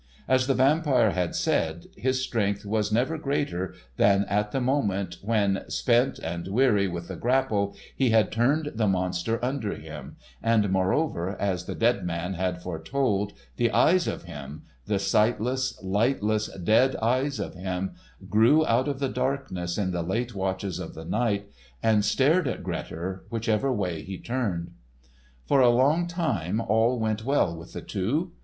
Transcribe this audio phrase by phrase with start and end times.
[0.27, 5.63] As the Vampire had said, his strength was never greater than at the moment when,
[5.69, 11.39] spent and weary with the grapple, he had turned the monster under him; and, moreover,
[11.39, 17.53] as the dead man had foretold, the eyes of him—the sightless, lightless dead eyes of
[17.53, 21.47] him—grew out of the darkness in the late watches of the night,
[21.83, 24.71] and stared at Grettir whichever way he turned.
[25.45, 28.31] For a long time all went well with the two.